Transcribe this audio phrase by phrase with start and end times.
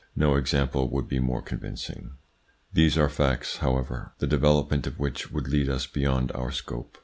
[0.15, 2.13] No example would be more convincing.
[2.73, 6.97] These are facts, however, the development of which would lead us beyond our scope.